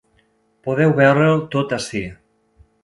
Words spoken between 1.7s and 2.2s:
ací.